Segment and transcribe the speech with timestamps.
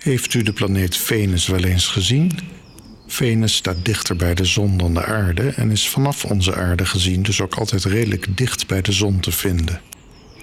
[0.00, 2.32] Heeft u de planeet Venus wel eens gezien?
[3.06, 7.22] Venus staat dichter bij de zon dan de aarde en is vanaf onze aarde gezien
[7.22, 9.80] dus ook altijd redelijk dicht bij de zon te vinden.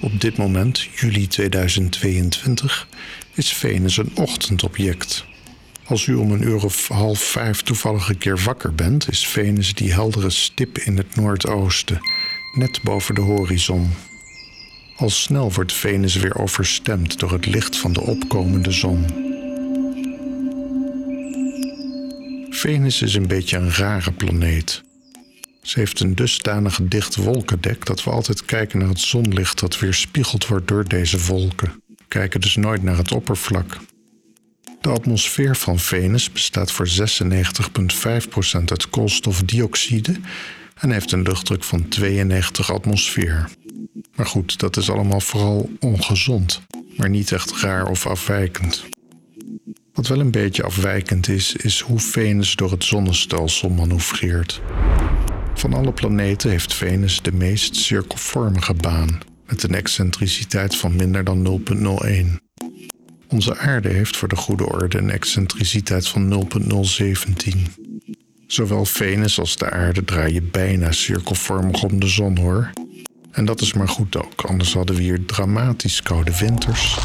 [0.00, 2.88] Op dit moment, juli 2022,
[3.34, 5.24] is Venus een ochtendobject.
[5.84, 9.74] Als u om een uur of half vijf toevallig een keer wakker bent, is Venus
[9.74, 11.98] die heldere stip in het noordoosten,
[12.54, 13.90] net boven de horizon.
[14.96, 19.27] Al snel wordt Venus weer overstemd door het licht van de opkomende zon.
[22.58, 24.82] Venus is een beetje een rare planeet.
[25.62, 30.46] Ze heeft een dusdanig dicht wolkendek dat we altijd kijken naar het zonlicht dat weerspiegeld
[30.46, 31.82] wordt door deze wolken.
[31.86, 33.76] We kijken dus nooit naar het oppervlak.
[34.80, 40.16] De atmosfeer van Venus bestaat voor 96,5% uit koolstofdioxide
[40.74, 43.48] en heeft een luchtdruk van 92 atmosfeer.
[44.14, 46.60] Maar goed, dat is allemaal vooral ongezond,
[46.96, 48.84] maar niet echt raar of afwijkend.
[49.98, 54.60] Wat wel een beetje afwijkend is, is hoe Venus door het zonnestelsel manoeuvreert.
[55.54, 61.62] Van alle planeten heeft Venus de meest cirkelvormige baan, met een excentriciteit van minder dan
[61.76, 62.56] 0,01.
[63.28, 67.66] Onze aarde heeft voor de goede orde een excentriciteit van 0,017.
[68.46, 72.70] Zowel Venus als de aarde draaien bijna cirkelvormig om de zon hoor.
[73.30, 76.96] En dat is maar goed ook, anders hadden we hier dramatisch koude winters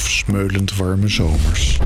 [0.00, 1.78] of smeulend warme zomers.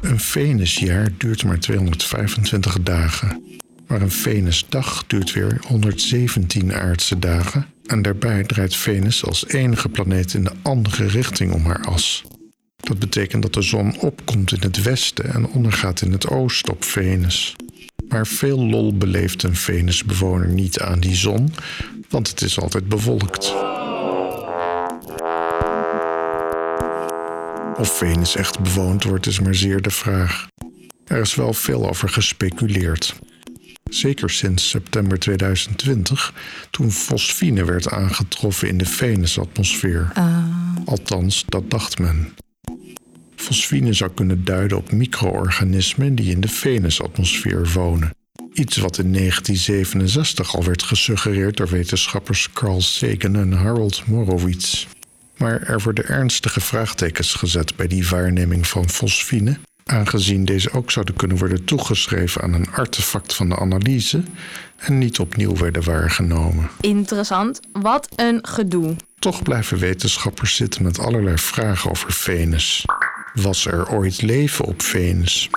[0.00, 8.02] Een Venusjaar duurt maar 225 dagen, maar een Venusdag duurt weer 117 aardse dagen en
[8.02, 12.24] daarbij draait Venus als enige planeet in de andere richting om haar as.
[12.76, 16.84] Dat betekent dat de zon opkomt in het westen en ondergaat in het oosten op
[16.84, 17.56] Venus.
[18.08, 21.52] Maar veel lol beleeft een Venusbewoner niet aan die zon,
[22.08, 23.54] want het is altijd bewolkt.
[27.78, 30.46] Of Venus echt bewoond wordt is maar zeer de vraag.
[31.04, 33.14] Er is wel veel over gespeculeerd.
[33.84, 36.34] Zeker sinds september 2020,
[36.70, 40.12] toen fosfine werd aangetroffen in de Venusatmosfeer.
[40.18, 40.46] Uh.
[40.84, 42.34] Althans, dat dacht men.
[43.36, 48.10] Fosfine zou kunnen duiden op micro-organismen die in de Venusatmosfeer wonen.
[48.52, 54.86] Iets wat in 1967 al werd gesuggereerd door wetenschappers Carl Sagan en Harold Morowitz.
[55.36, 61.16] Maar er worden ernstige vraagtekens gezet bij die waarneming van fosfine aangezien deze ook zouden
[61.16, 64.22] kunnen worden toegeschreven aan een artefact van de analyse
[64.76, 66.70] en niet opnieuw werden waargenomen.
[66.80, 68.96] Interessant, wat een gedoe.
[69.18, 72.84] Toch blijven wetenschappers zitten met allerlei vragen over Venus.
[73.34, 75.50] Was er ooit leven op Venus?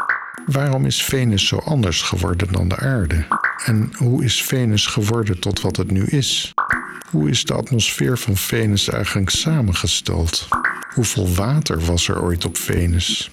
[0.46, 3.26] Waarom is Venus zo anders geworden dan de aarde?
[3.66, 6.54] En hoe is Venus geworden tot wat het nu is?
[7.10, 10.48] Hoe is de atmosfeer van Venus eigenlijk samengesteld?
[10.94, 13.32] Hoeveel water was er ooit op Venus?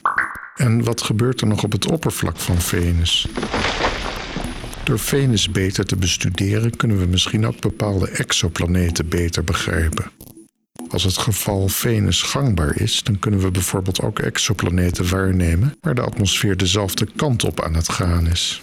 [0.55, 3.29] En wat gebeurt er nog op het oppervlak van Venus?
[4.85, 10.11] Door Venus beter te bestuderen kunnen we misschien ook bepaalde exoplaneten beter begrijpen.
[10.89, 16.03] Als het geval Venus gangbaar is, dan kunnen we bijvoorbeeld ook exoplaneten waarnemen waar de
[16.03, 18.63] atmosfeer dezelfde kant op aan het gaan is.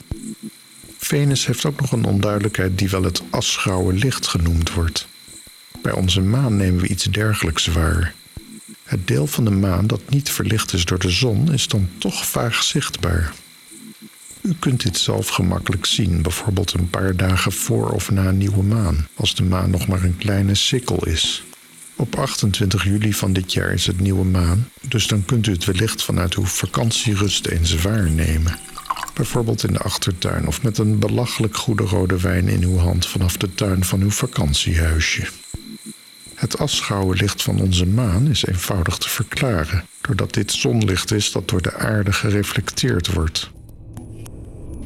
[1.13, 5.07] Venus heeft ook nog een onduidelijkheid die wel het asgrauwe licht genoemd wordt.
[5.81, 8.13] Bij onze maan nemen we iets dergelijks waar.
[8.84, 12.25] Het deel van de maan dat niet verlicht is door de zon is dan toch
[12.25, 13.34] vaag zichtbaar.
[14.41, 19.07] U kunt dit zelf gemakkelijk zien, bijvoorbeeld een paar dagen voor of na nieuwe maan,
[19.16, 21.44] als de maan nog maar een kleine sikkel is.
[21.96, 25.66] Op 28 juli van dit jaar is het nieuwe maan, dus dan kunt u het
[25.66, 28.72] wellicht vanuit uw vakantierust eens waarnemen.
[29.13, 33.38] Bijvoorbeeld in de achtertuin of met een belachelijk goede rode wijn in uw hand vanaf
[33.38, 35.28] de tuin van uw vakantiehuisje.
[36.35, 41.50] Het afschouwen licht van onze maan is eenvoudig te verklaren, doordat dit zonlicht is dat
[41.50, 43.50] door de aarde gereflecteerd wordt.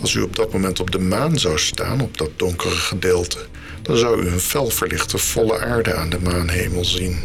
[0.01, 3.45] Als u op dat moment op de maan zou staan, op dat donkere gedeelte,
[3.81, 7.19] dan zou u een fel verlichte volle aarde aan de maanhemel zien.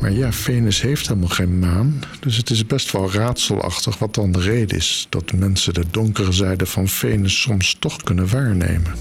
[0.00, 4.32] Maar ja, Venus heeft helemaal geen maan, dus het is best wel raadselachtig wat dan
[4.32, 8.92] de reden is dat mensen de donkere zijde van Venus soms toch kunnen waarnemen.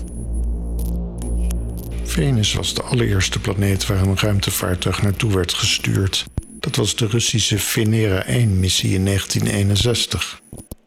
[2.04, 6.25] Venus was de allereerste planeet waar een ruimtevaartuig naartoe werd gestuurd.
[6.60, 10.42] Dat was de Russische Venera 1-missie in 1961.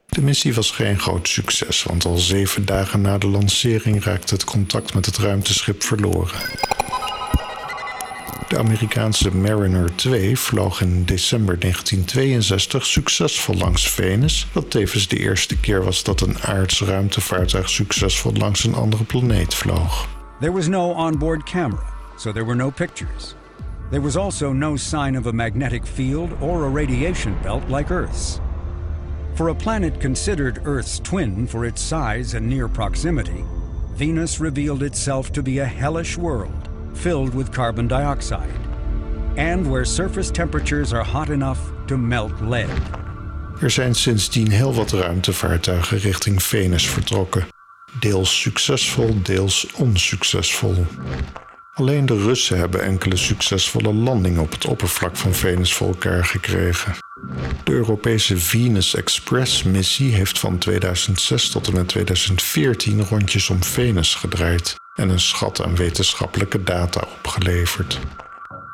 [0.07, 4.45] De missie was geen groot succes, want al zeven dagen na de lancering raakte het
[4.45, 6.41] contact met het ruimteschip verloren.
[8.51, 15.61] De Amerikaanse Mariner 2 vloog in december 1962 succesvol langs Venus, wat tevens de eerste
[15.61, 20.09] keer was dat een aards ruimtevaartuig succesvol langs een andere planeet vloog.
[20.41, 21.85] There was no onboard camera,
[22.17, 23.35] so there were no pictures.
[23.91, 28.41] There was also no sign of a magnetic field or a radiation belt like Earth's.
[29.35, 33.45] For a planet considered Earth's twin for its size and near proximity,
[33.97, 38.61] Venus revealed itself to be a hellish world filled with carbon dioxide,
[39.37, 42.69] and where surface temperatures are hot enough to melt lead.
[43.61, 47.47] Er zijn sindsdien heel wat ruimtevaartuigen richting Venus vertrokken.
[47.99, 50.87] Deels succesvol, deels onsuccesvol.
[51.75, 56.93] Alleen de Russen hebben enkele succesvolle landingen op het oppervlak van Venus voor elkaar gekregen.
[57.65, 64.80] De Europese Venus Express-missie heeft van 2006 tot en met 2014 rondjes om Venus gedraaid
[64.95, 68.01] en een schat aan wetenschappelijke data opgeleverd.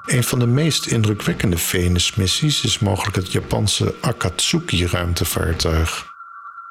[0.06, 6.14] Een van de meest indrukwekkende Venus-missies is mogelijk het Japanse Akatsuki-ruimtevaartuig.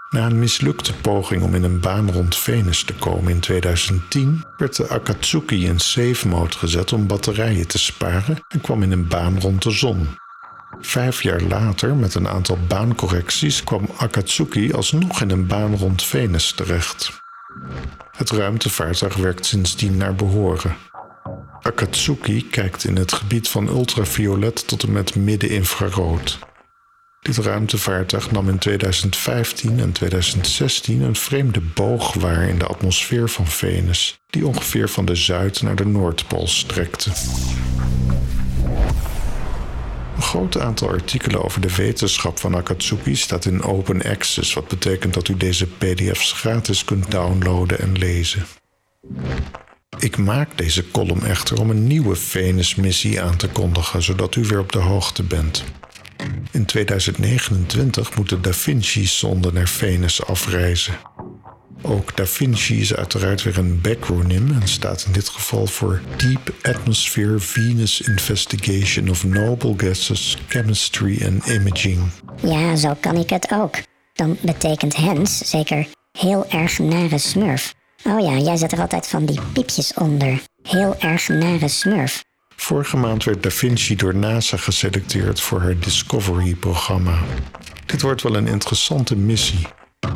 [0.09, 4.75] Na een mislukte poging om in een baan rond Venus te komen in 2010 werd
[4.75, 9.39] de Akatsuki in safe mode gezet om batterijen te sparen en kwam in een baan
[9.39, 10.07] rond de zon.
[10.81, 16.51] Vijf jaar later, met een aantal baancorrecties, kwam Akatsuki alsnog in een baan rond Venus
[16.51, 17.24] terecht.
[18.11, 20.75] Het ruimtevaartuig werkt sindsdien naar behoren.
[21.61, 26.39] Akatsuki kijkt in het gebied van ultraviolet tot en met middeninfrarood.
[27.21, 33.47] Dit ruimtevaartuig nam in 2015 en 2016 een vreemde boog waar in de atmosfeer van
[33.47, 37.11] Venus, die ongeveer van de Zuid- naar de Noordpool strekte.
[40.15, 45.13] Een groot aantal artikelen over de wetenschap van Akatsuki staat in open access, wat betekent
[45.13, 48.45] dat u deze PDF's gratis kunt downloaden en lezen.
[49.99, 54.59] Ik maak deze column echter om een nieuwe Venus-missie aan te kondigen, zodat u weer
[54.59, 55.63] op de hoogte bent.
[56.51, 60.93] In 2029 moet de Da Vinci-sonde naar Venus afreizen.
[61.87, 66.53] Ook Da Vinci is uiteraard weer een backronym en staat in dit geval voor Deep
[66.61, 71.99] Atmosphere Venus Investigation of Noble Gases, Chemistry and Imaging.
[72.41, 73.75] Ja, zo kan ik het ook.
[74.13, 77.73] Dan betekent Hens zeker heel erg nare smurf.
[78.03, 80.41] Oh ja, jij zet er altijd van die piepjes onder.
[80.61, 82.23] Heel erg nare smurf.
[82.55, 87.19] Vorige maand werd Da Vinci door NASA geselecteerd voor haar Discovery-programma.
[87.85, 89.67] Dit wordt wel een interessante missie.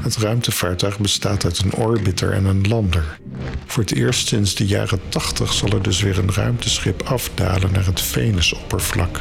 [0.01, 3.19] Het ruimtevaartuig bestaat uit een orbiter en een lander.
[3.65, 7.85] Voor het eerst sinds de jaren 80 zal er dus weer een ruimteschip afdalen naar
[7.85, 9.19] het Venusoppervlak.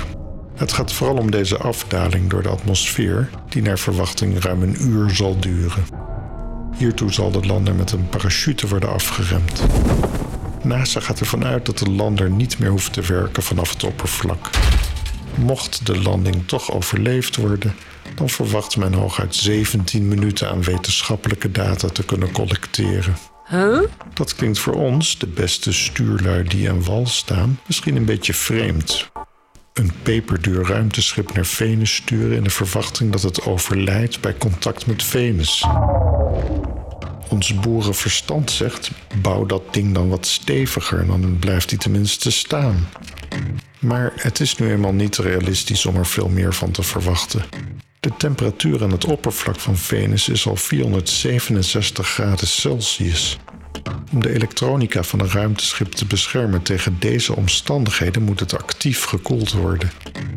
[0.54, 5.10] Het gaat vooral om deze afdaling door de atmosfeer, die naar verwachting ruim een uur
[5.10, 5.84] zal duren.
[6.76, 9.62] Hiertoe zal de lander met een parachute worden afgeremd.
[10.62, 14.50] NASA gaat ervan uit dat de lander niet meer hoeft te werken vanaf het oppervlak.
[15.34, 17.74] Mocht de landing toch overleefd worden,
[18.14, 23.16] dan verwacht men hooguit 17 minuten aan wetenschappelijke data te kunnen collecteren.
[23.48, 23.80] Huh?
[24.14, 29.10] Dat klinkt voor ons, de beste stuurlui die aan wal staan, misschien een beetje vreemd.
[29.72, 35.02] Een peperduur ruimteschip naar Venus sturen in de verwachting dat het overlijdt bij contact met
[35.02, 35.64] Venus.
[37.28, 38.90] Ons boerenverstand zegt:
[39.22, 42.88] bouw dat ding dan wat steviger, dan blijft hij tenminste staan.
[43.78, 47.42] Maar het is nu eenmaal niet realistisch om er veel meer van te verwachten.
[48.00, 53.38] De temperatuur aan het oppervlak van Venus is al 467 graden Celsius.
[54.12, 59.52] Om de elektronica van een ruimteschip te beschermen tegen deze omstandigheden moet het actief gekoeld
[59.52, 59.90] worden.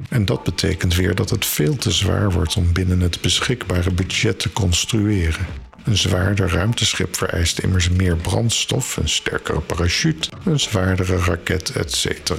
[0.09, 4.39] En dat betekent weer dat het veel te zwaar wordt om binnen het beschikbare budget
[4.39, 5.46] te construeren.
[5.84, 12.34] Een zwaarder ruimteschip vereist immers meer brandstof, een sterkere parachute, een zwaardere raket, etc.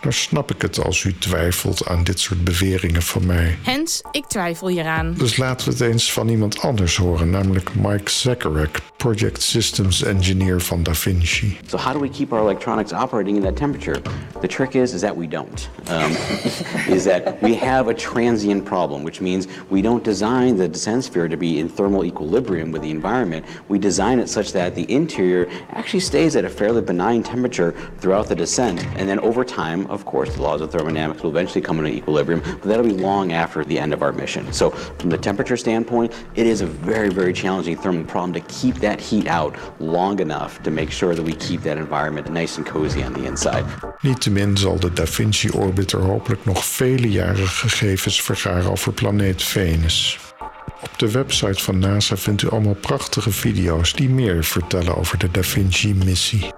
[0.00, 3.58] Dan snap ik het als u twijfelt aan dit soort beweringen van mij.
[3.62, 5.14] Hens, ik twijfel hieraan.
[5.18, 10.60] Dus laten we het eens van iemand anders horen, namelijk Mike Zacharek, Project Systems Engineer
[10.60, 11.58] van Da Vinci.
[11.66, 14.00] So how do we keep our electronics operating in that temperature?
[14.40, 15.68] The trick is, is that we don't.
[15.90, 16.10] Um,
[16.96, 21.28] is that we have a transient problem, which means we don't design the descent sphere
[21.28, 23.44] to be in thermal equilibrium with the environment.
[23.68, 28.28] We design it such that the interior actually stays at a fairly benign temperature throughout
[28.28, 31.78] the descent, and then over time, of course, the laws of thermodynamics will eventually come
[31.78, 34.52] into equilibrium, but that'll be long after the end of our mission.
[34.52, 38.76] So from the temperature standpoint, it is a very, very challenging thermal problem to keep
[38.76, 42.66] that heat out long enough to make sure that we keep that environment nice and
[42.66, 43.64] cozy on the inside.
[44.02, 50.18] Niettemin zal de Da Vinci Orbiter hopelijk nog vele jaren gegevens vergaren over planeet Venus.
[50.82, 55.30] Op de website van NASA vindt u allemaal prachtige video's die meer vertellen over de
[55.30, 56.52] Da Vinci-missie.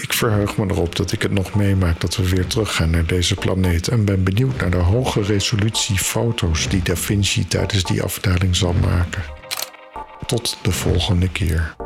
[0.00, 3.34] Ik verheug me erop dat ik het nog meemaak dat we weer teruggaan naar deze
[3.34, 8.56] planeet en ben benieuwd naar de hoge resolutie foto's die Da Vinci tijdens die afdaling
[8.56, 9.22] zal maken.
[10.26, 11.76] Tot de volgende keer.